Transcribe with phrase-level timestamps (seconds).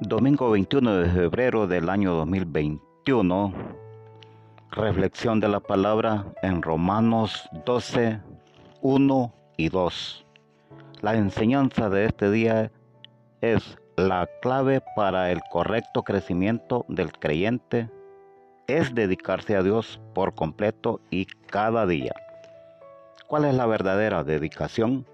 [0.00, 3.52] Domingo 21 de febrero del año 2021.
[4.70, 8.20] Reflexión de la palabra en Romanos 12,
[8.80, 10.26] 1 y 2.
[11.00, 12.70] La enseñanza de este día
[13.40, 17.90] es la clave para el correcto crecimiento del creyente
[18.68, 22.12] es dedicarse a Dios por completo y cada día.
[23.26, 25.06] ¿Cuál es la verdadera dedicación?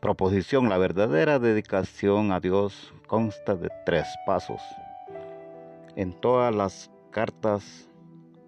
[0.00, 0.70] Proposición.
[0.70, 4.62] La verdadera dedicación a Dios consta de tres pasos.
[5.94, 7.86] En todas las cartas,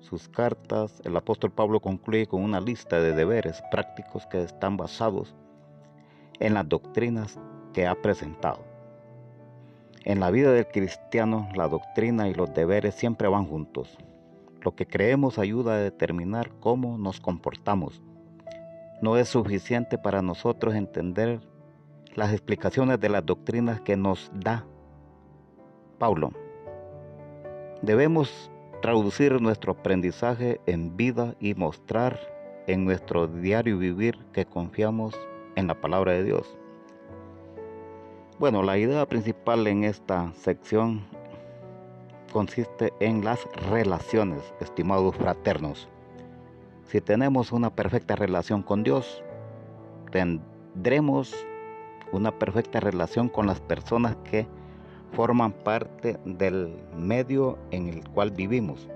[0.00, 5.34] sus cartas, el apóstol Pablo concluye con una lista de deberes prácticos que están basados
[6.41, 7.38] en las doctrinas
[7.74, 8.64] que ha presentado.
[10.05, 13.98] En la vida del cristiano, la doctrina y los deberes siempre van juntos.
[14.62, 18.00] Lo que creemos ayuda a determinar cómo nos comportamos
[19.02, 21.41] no es suficiente para nosotros entender
[22.15, 24.65] las explicaciones de las doctrinas que nos da
[25.98, 26.31] Paulo.
[27.83, 28.50] Debemos
[28.81, 32.19] traducir nuestro aprendizaje en vida y mostrar
[32.69, 35.19] en nuestro diario vivir que confiamos
[35.56, 36.56] en la palabra de Dios.
[38.39, 41.05] Bueno, la idea principal en esta sección
[42.33, 45.89] consiste en las relaciones, estimados fraternos.
[46.84, 49.22] Si tenemos una perfecta relación con Dios,
[50.11, 51.34] tendremos
[52.12, 54.47] una perfecta relación con las personas que
[55.12, 58.88] forman parte del medio en el cual vivimos.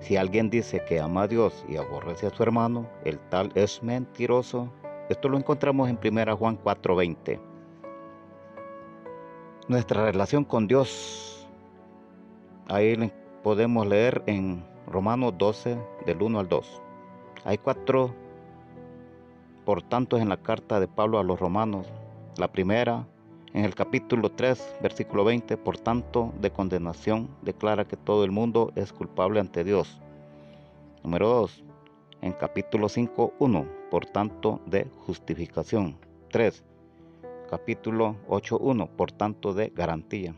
[0.00, 3.82] Si alguien dice que ama a Dios y aborrece a su hermano, el tal es
[3.82, 4.70] mentiroso.
[5.08, 7.40] Esto lo encontramos en 1 Juan 4:20.
[9.68, 11.48] Nuestra relación con Dios,
[12.68, 16.82] ahí podemos leer en Romanos 12, del 1 al 2.
[17.44, 18.14] Hay cuatro
[19.64, 21.86] por tanto en la carta de Pablo a los romanos.
[22.36, 23.04] La primera,
[23.52, 28.72] en el capítulo 3, versículo 20, por tanto, de condenación, declara que todo el mundo
[28.76, 30.00] es culpable ante Dios.
[31.02, 31.64] Número 2,
[32.22, 35.96] en capítulo 5, 1, por tanto, de justificación.
[36.30, 36.64] 3,
[37.50, 40.34] capítulo 8, 1, por tanto, de garantía.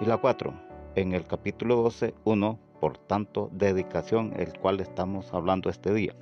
[0.00, 0.54] Y la 4,
[0.94, 6.14] en el capítulo 12, 1, por tanto, dedicación, el cual estamos hablando este día.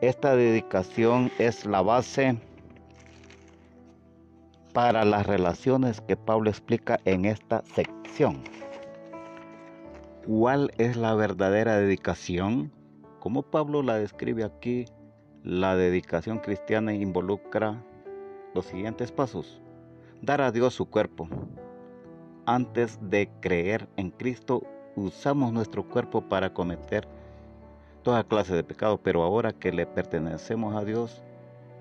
[0.00, 2.38] Esta dedicación es la base
[4.72, 8.42] para las relaciones que Pablo explica en esta sección.
[10.26, 12.72] ¿Cuál es la verdadera dedicación?
[13.18, 14.86] Como Pablo la describe aquí,
[15.42, 17.82] la dedicación cristiana involucra
[18.54, 19.60] los siguientes pasos.
[20.22, 21.28] Dar a Dios su cuerpo.
[22.46, 24.62] Antes de creer en Cristo,
[25.00, 27.06] usamos nuestro cuerpo para cometer
[28.02, 31.22] toda clase de pecado, pero ahora que le pertenecemos a Dios,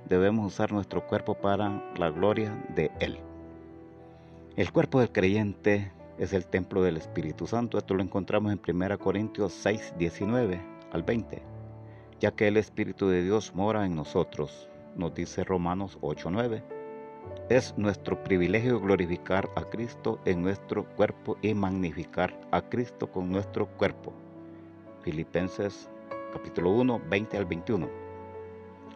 [0.08, 3.20] debemos usar nuestro cuerpo para la gloria de Él.
[4.56, 7.78] El cuerpo del creyente es el templo del Espíritu Santo.
[7.78, 11.42] Esto lo encontramos en 1 Corintios 6, 19 al 20.
[12.20, 16.79] Ya que el Espíritu de Dios mora en nosotros, nos dice Romanos 8, 9.
[17.50, 23.68] Es nuestro privilegio glorificar a Cristo en nuestro cuerpo y magnificar a Cristo con nuestro
[23.68, 24.14] cuerpo.
[25.02, 25.90] Filipenses
[26.32, 27.90] capítulo 1, 20 al 21.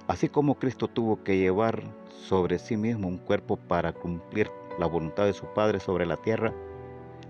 [0.07, 1.83] Así como Cristo tuvo que llevar
[2.27, 6.53] sobre sí mismo un cuerpo para cumplir la voluntad de su Padre sobre la tierra,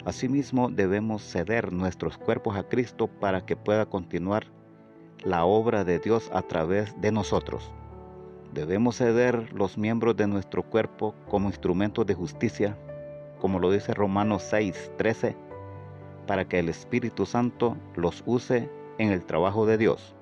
[0.05, 4.47] asimismo debemos ceder nuestros cuerpos a Cristo para que pueda continuar
[5.23, 7.71] la obra de Dios a través de nosotros.
[8.53, 12.77] Debemos ceder los miembros de nuestro cuerpo como instrumentos de justicia,
[13.41, 15.35] como lo dice Romanos 6, 13,
[16.27, 18.69] para que el Espíritu Santo los use
[18.99, 20.13] en el trabajo de Dios.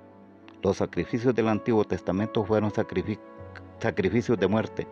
[0.63, 4.87] Los sacrificios del Antiguo Testamento fueron sacrificios de muerte,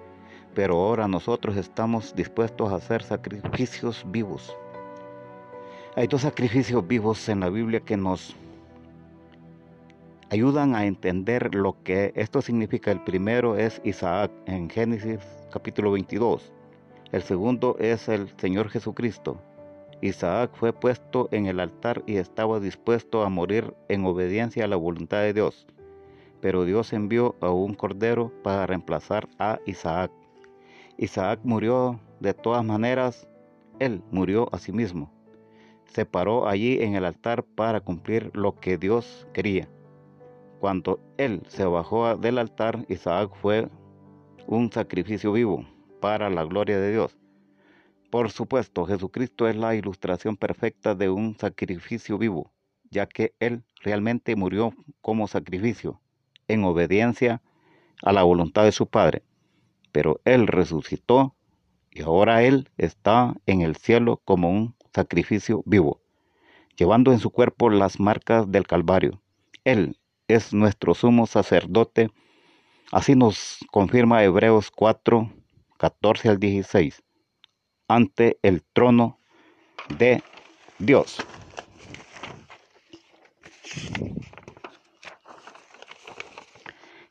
[0.54, 4.54] pero ahora nosotros estamos dispuestos a hacer sacrificios vivos.
[5.96, 8.36] Hay dos sacrificios vivos en la Biblia que nos
[10.30, 12.92] ayudan a entender lo que esto significa.
[12.92, 15.20] El primero es Isaac en Génesis
[15.52, 16.54] capítulo 22.
[17.12, 19.42] El segundo es el Señor Jesucristo
[20.02, 24.78] Isaac fue puesto en el altar y estaba dispuesto a morir en obediencia a la
[24.78, 25.68] voluntad de Dios.
[26.42, 30.12] Pero Dios envió a un cordero para reemplazar a Isaac.
[30.98, 33.28] Isaac murió de todas maneras,
[33.80, 35.12] él murió a sí mismo.
[35.86, 39.68] Se paró allí en el altar para cumplir lo que Dios quería.
[40.60, 43.70] Cuando él se bajó del altar, Isaac fue
[44.46, 45.66] un sacrificio vivo
[46.02, 47.18] para la gloria de Dios.
[48.10, 52.52] Por supuesto, Jesucristo es la ilustración perfecta de un sacrificio vivo,
[52.90, 56.02] ya que Él realmente murió como sacrificio,
[56.50, 57.42] en obediencia
[58.02, 59.24] a la voluntad de su Padre.
[59.94, 61.36] Pero Él resucitó
[61.90, 66.02] y ahora Él está en el cielo como un sacrificio vivo,
[66.76, 69.22] llevando en su cuerpo las marcas del Calvario.
[69.64, 69.96] Él
[70.30, 72.12] es nuestro sumo sacerdote,
[72.92, 75.34] así nos confirma Hebreos 4,
[75.78, 77.04] 14 al 16,
[77.88, 79.20] ante el trono
[79.98, 80.22] de
[80.78, 81.18] Dios.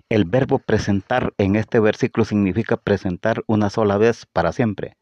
[0.08, 4.96] El verbo presentar en este versículo significa presentar una sola vez para siempre.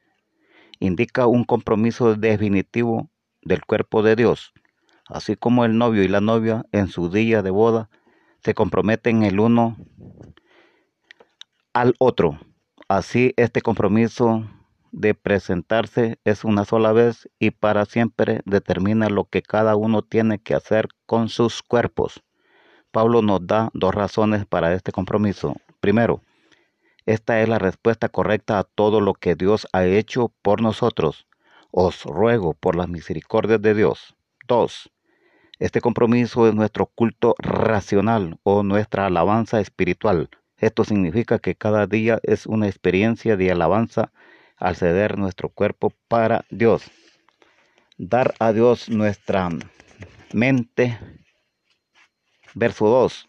[0.80, 3.10] Indica un compromiso definitivo
[3.42, 4.54] del cuerpo de Dios,
[5.06, 7.90] así como el novio y la novia en su día de boda
[8.46, 9.76] se comprometen el uno
[11.72, 12.38] al otro.
[12.86, 14.48] Así este compromiso
[14.92, 20.38] de presentarse es una sola vez y para siempre determina lo que cada uno tiene
[20.38, 22.22] que hacer con sus cuerpos.
[22.92, 25.56] Pablo nos da dos razones para este compromiso.
[25.80, 26.22] Primero,
[27.04, 31.26] esta es la respuesta correcta a todo lo que Dios ha hecho por nosotros.
[31.72, 34.14] Os ruego por las misericordias de Dios.
[34.46, 34.92] Dos,
[35.58, 40.28] este compromiso es nuestro culto racional o nuestra alabanza espiritual.
[40.58, 44.12] Esto significa que cada día es una experiencia de alabanza
[44.56, 46.90] al ceder nuestro cuerpo para Dios.
[47.98, 49.48] Dar a Dios nuestra
[50.32, 50.98] mente
[52.58, 53.28] Verso 2.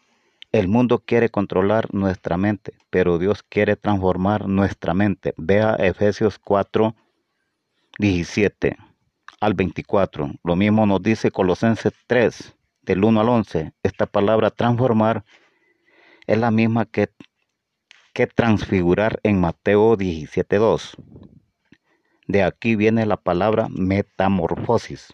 [0.53, 5.33] El mundo quiere controlar nuestra mente, pero Dios quiere transformar nuestra mente.
[5.35, 6.95] Vea Efesios 4,
[8.00, 8.87] 17
[9.39, 10.31] al 24.
[10.44, 13.74] Lo mismo nos dice Colosenses 3, del 1 al 11.
[13.84, 15.24] Esta palabra transformar
[16.25, 17.10] es la misma que,
[18.13, 20.98] que transfigurar en Mateo 17, 2.
[22.28, 25.13] De aquí viene la palabra metamorfosis.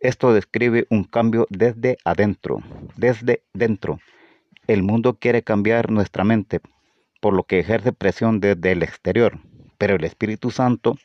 [0.00, 2.60] Esto describe un cambio desde adentro,
[2.96, 3.98] desde dentro.
[4.66, 6.60] El mundo quiere cambiar nuestra mente,
[7.20, 9.38] por lo que ejerce presión desde el exterior,
[9.78, 10.96] pero el Espíritu Santo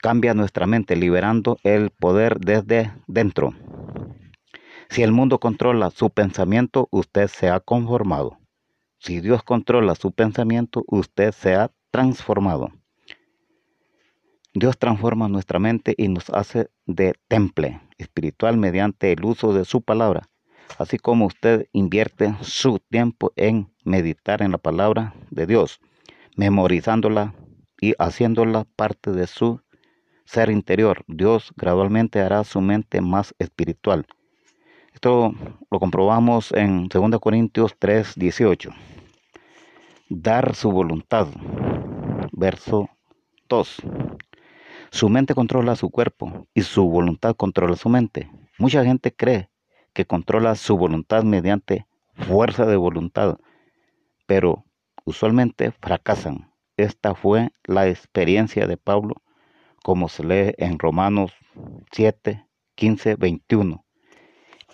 [0.00, 3.54] cambia nuestra mente, liberando el poder desde dentro.
[4.88, 8.38] Si el mundo controla su pensamiento, usted se ha conformado.
[8.98, 12.70] Si Dios controla su pensamiento, usted se ha transformado.
[14.52, 19.80] Dios transforma nuestra mente y nos hace de temple espiritual mediante el uso de su
[19.80, 20.28] palabra.
[20.78, 25.80] Así como usted invierte su tiempo en meditar en la palabra de Dios,
[26.36, 27.34] memorizándola
[27.80, 29.60] y haciéndola parte de su
[30.30, 34.06] ser interior, Dios gradualmente hará su mente más espiritual.
[34.94, 35.34] Esto
[35.68, 38.70] lo comprobamos en 2 Corintios 3, 18.
[40.08, 41.26] Dar su voluntad.
[42.30, 42.88] Verso
[43.48, 43.82] 2.
[44.92, 48.30] Su mente controla su cuerpo y su voluntad controla su mente.
[48.56, 49.50] Mucha gente cree
[49.92, 53.38] que controla su voluntad mediante fuerza de voluntad,
[54.26, 54.64] pero
[55.04, 56.52] usualmente fracasan.
[56.76, 59.16] Esta fue la experiencia de Pablo,
[59.82, 61.32] como se lee en Romanos
[61.92, 63.84] 7, 15, 21.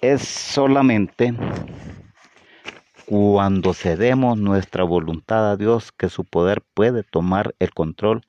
[0.00, 1.34] Es solamente
[3.06, 8.22] cuando cedemos nuestra voluntad a Dios que su poder puede tomar el control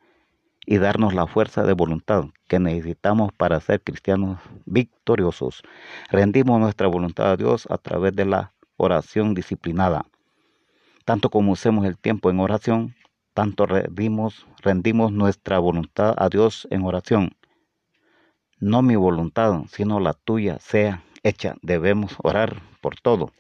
[0.66, 5.64] y darnos la fuerza de voluntad que necesitamos para ser cristianos victoriosos.
[6.12, 10.06] Rendimos nuestra voluntad a Dios a través de la oración disciplinada.
[11.06, 12.97] Tanto como usemos el tiempo en oración,
[13.38, 17.36] tanto rendimos, nuestra voluntad a Dios en oración.
[18.60, 21.56] No mi voluntad, sino la tuya sea hecha.
[21.62, 23.32] Debemos orar por todo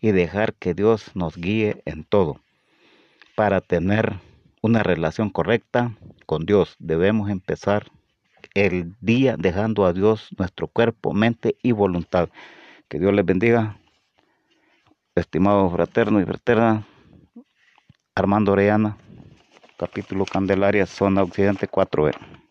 [0.00, 2.40] y dejar que Dios nos guíe en todo
[3.34, 4.20] para tener
[4.62, 6.76] una relación correcta con Dios.
[6.78, 7.88] Debemos empezar
[8.54, 12.28] el día dejando a Dios nuestro cuerpo, mente y voluntad.
[12.86, 13.80] Que Dios les bendiga.
[15.16, 16.86] Estimado fraterno y fraterna,
[18.14, 18.96] Armando Orellana,
[19.76, 22.43] capítulo Candelaria, zona occidente 4B.